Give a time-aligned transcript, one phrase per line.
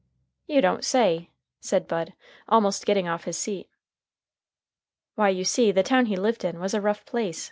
[0.47, 1.29] "You don't say?"
[1.59, 2.13] said Bud,
[2.49, 3.69] almost getting off his seat.
[5.13, 7.39] "Why, you see the town he lived in was a rough place.